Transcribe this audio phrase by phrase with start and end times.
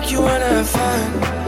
[0.00, 1.39] work you wanna find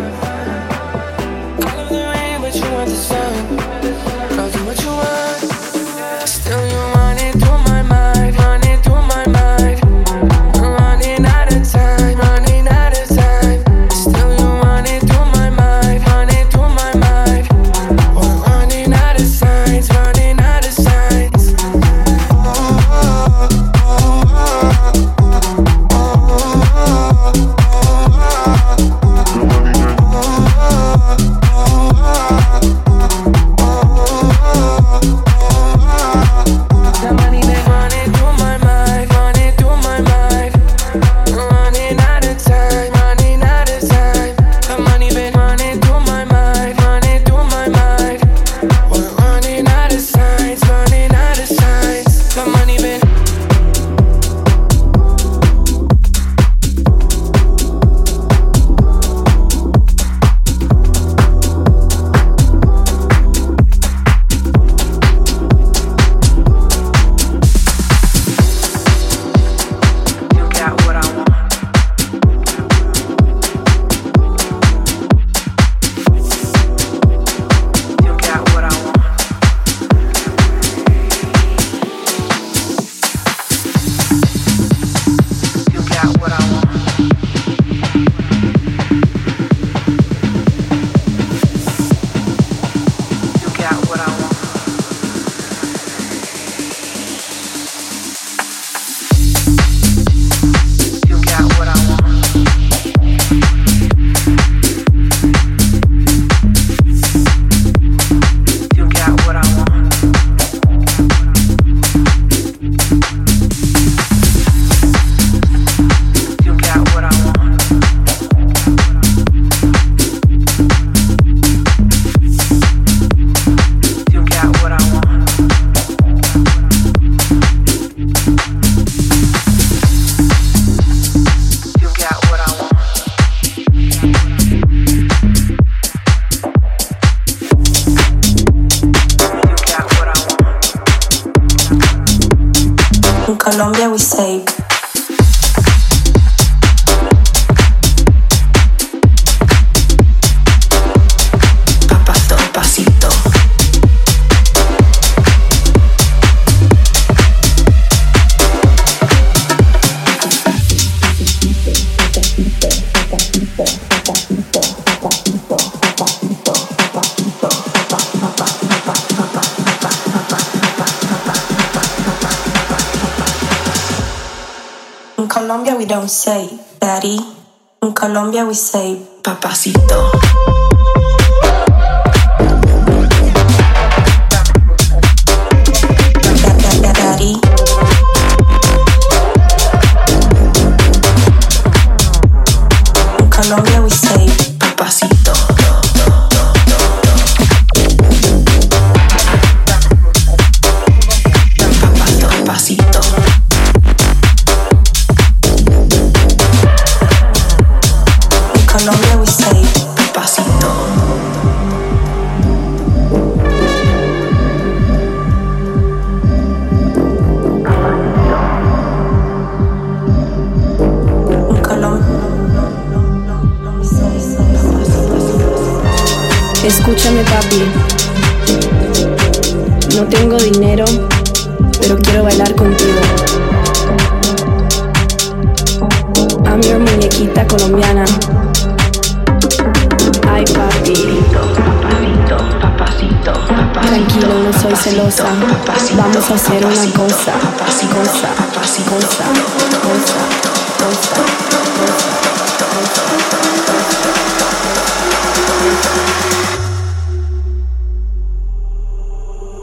[178.52, 178.81] always say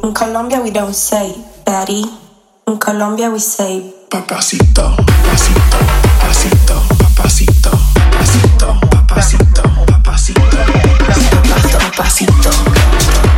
[0.09, 2.03] In Colombia, we don't say daddy.
[2.65, 5.77] In Colombia, we say papacito, papacito,
[6.17, 7.69] papacito, papacito,
[8.09, 12.50] papacito, papacito, papacito, papacito.
[12.50, 13.28] papacito.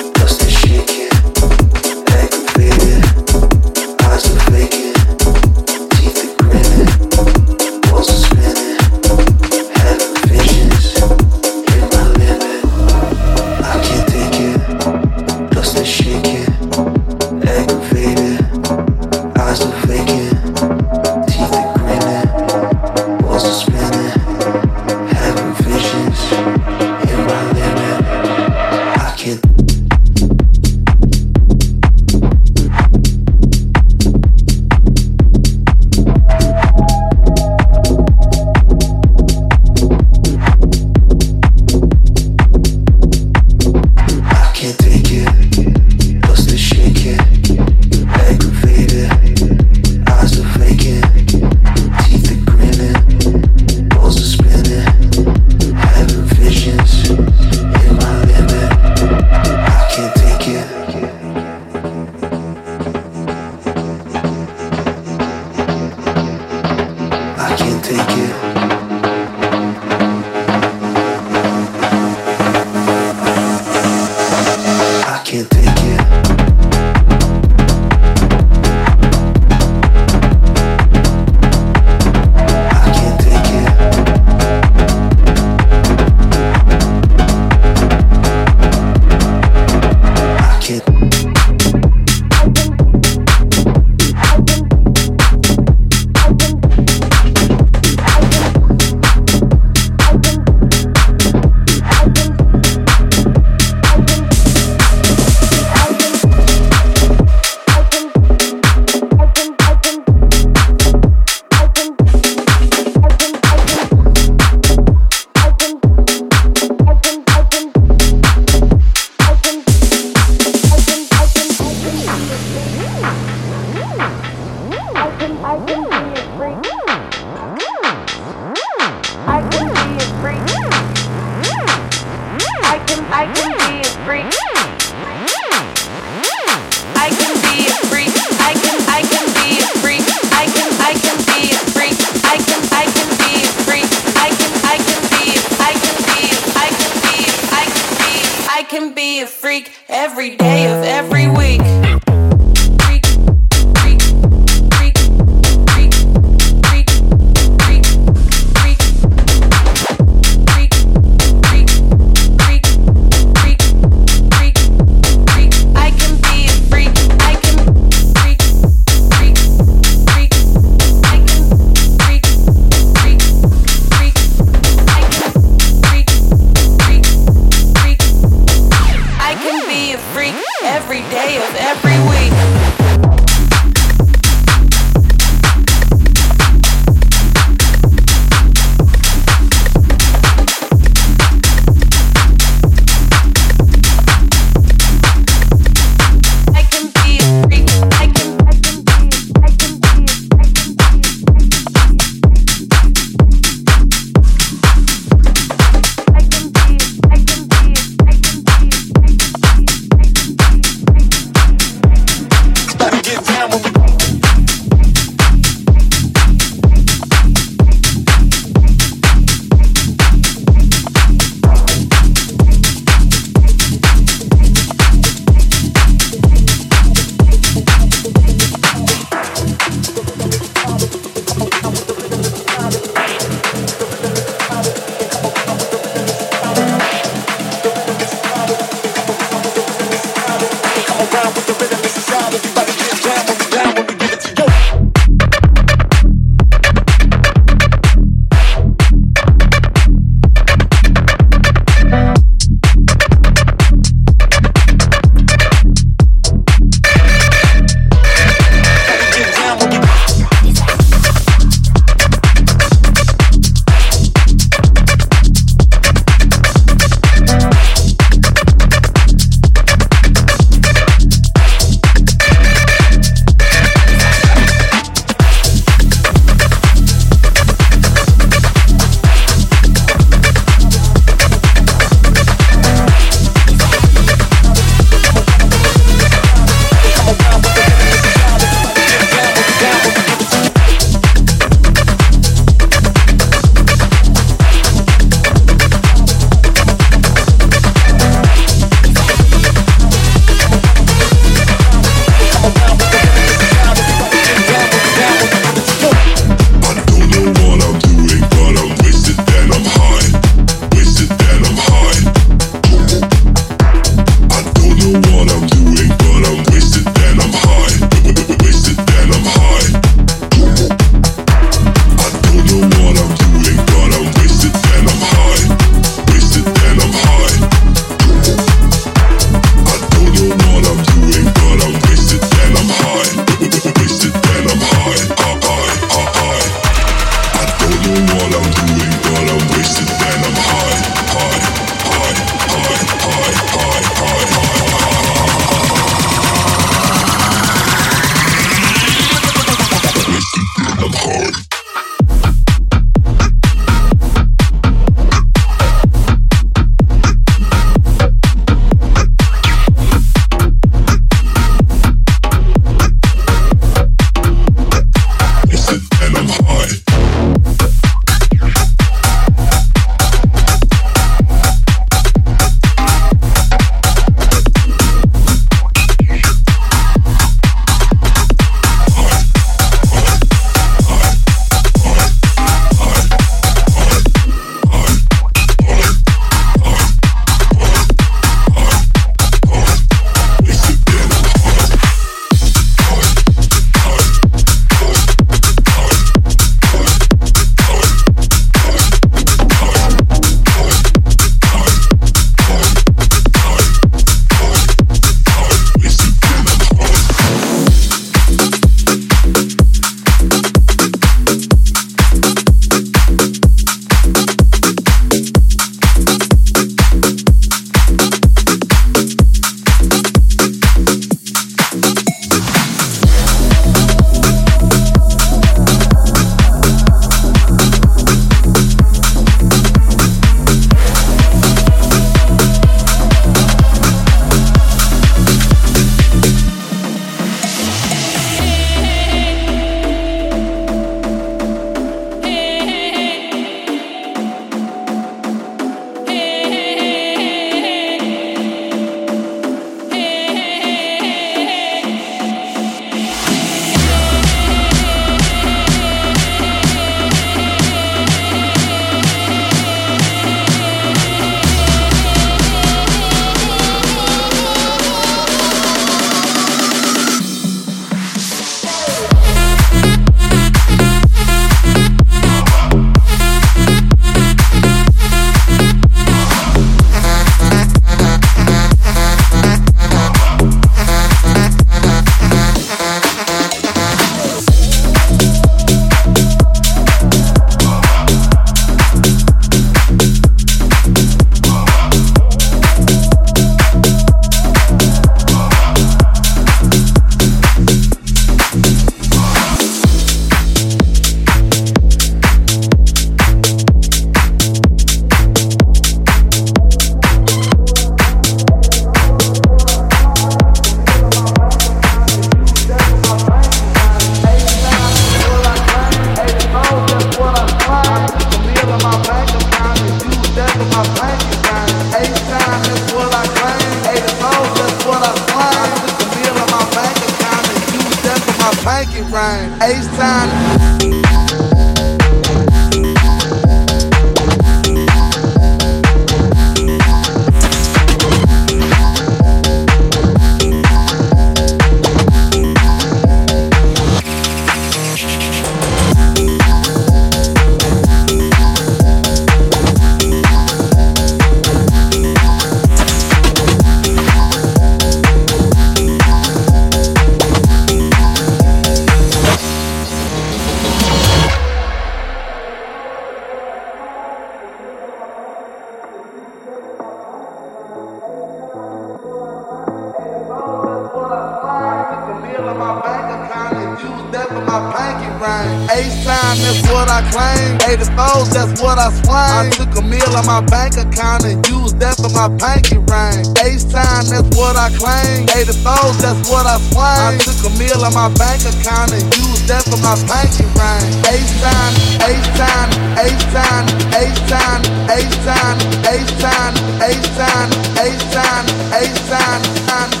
[585.41, 586.85] 184, that's what I swung.
[586.85, 590.85] I took a meal on my bank account and used that for my pinky ring.
[591.09, 591.73] Ace time,
[592.05, 592.69] ace time,
[593.01, 593.65] ace time,
[593.97, 594.61] ace time,
[594.93, 595.57] ace time,
[595.89, 596.53] ace time,
[596.85, 597.49] ace time,
[597.81, 598.45] ace time,
[598.77, 600.00] ace time.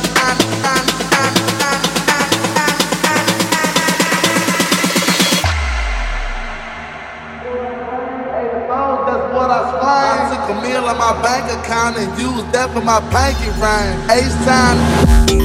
[11.97, 13.91] And use that for my pinky ring.
[14.09, 15.40] Ace time.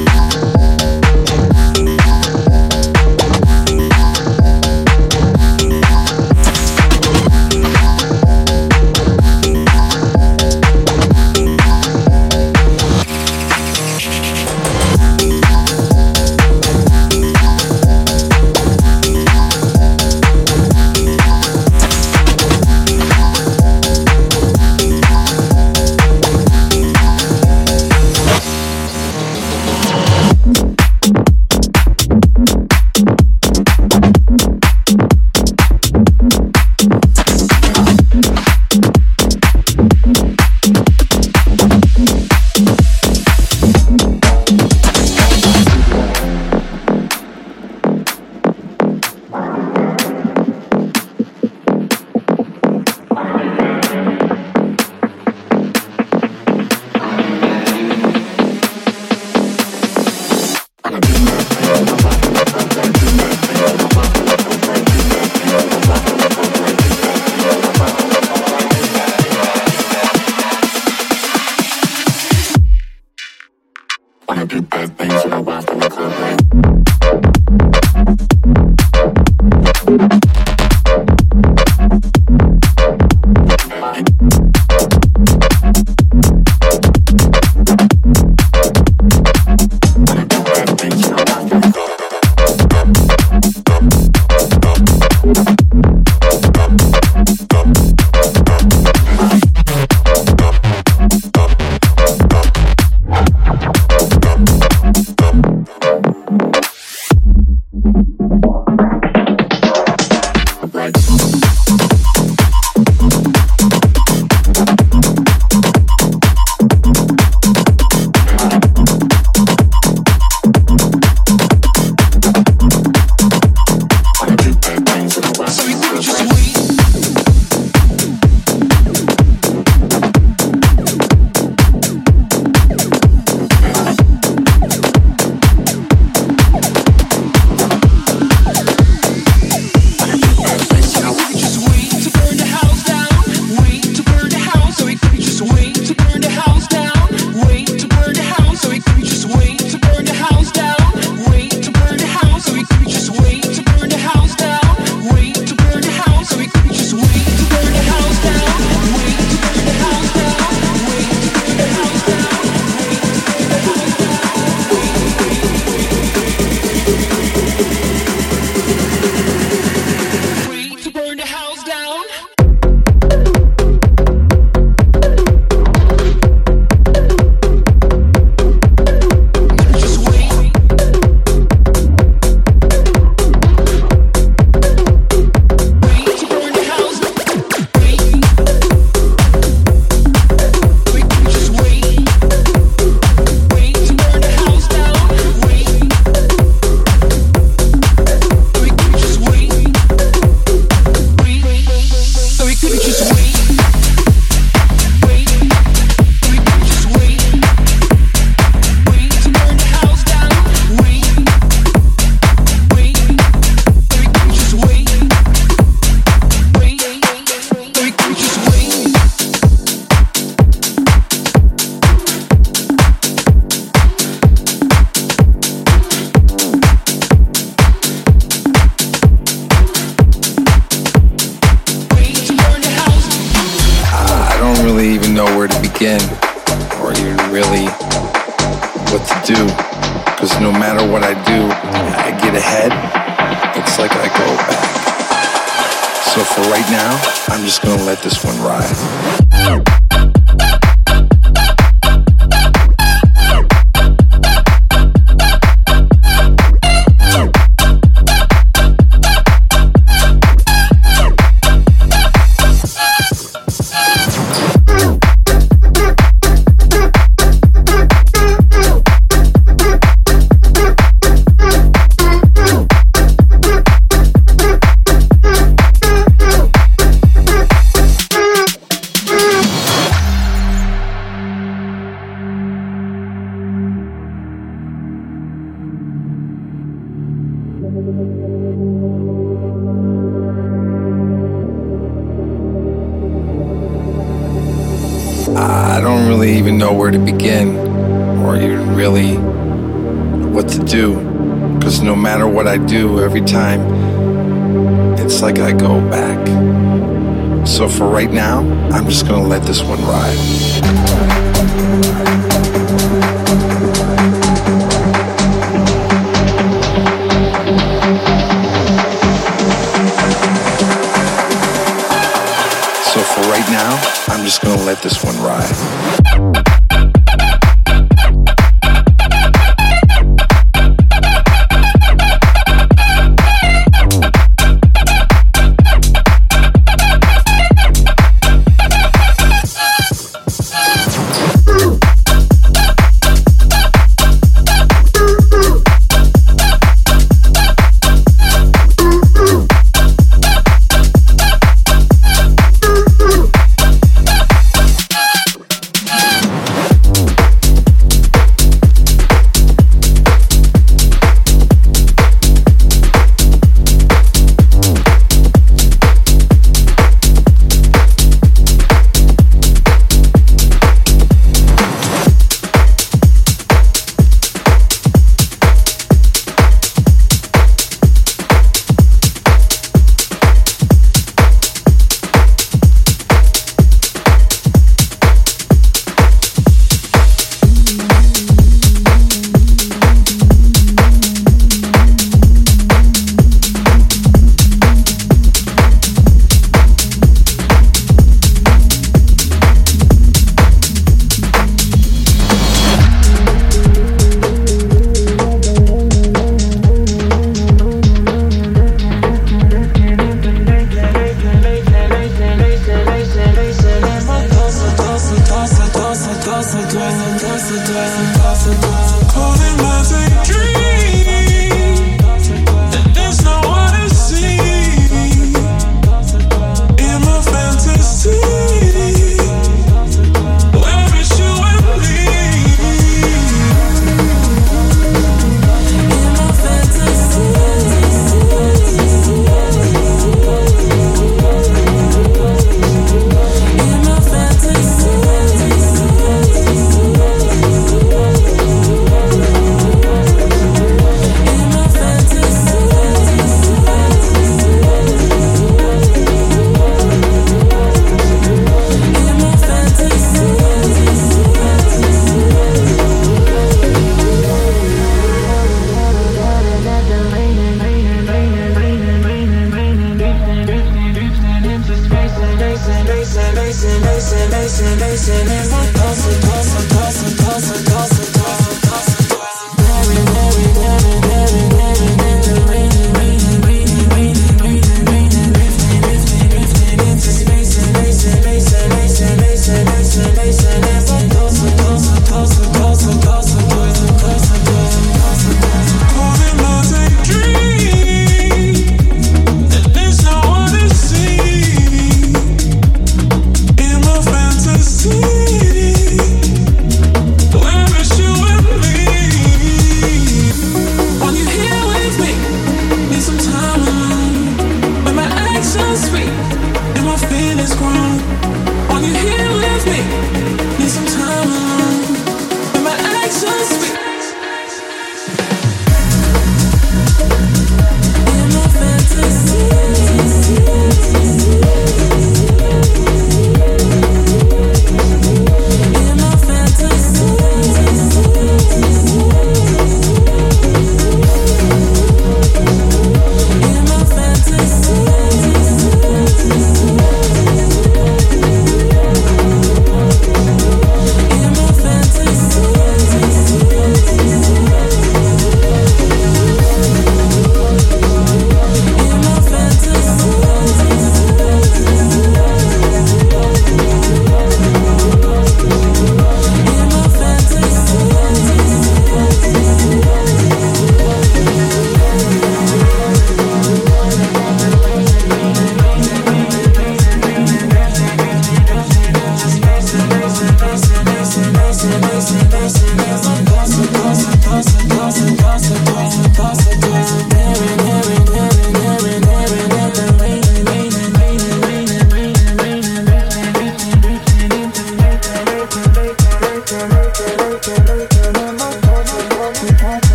[323.29, 326.56] Right now, I'm just gonna let this one ride.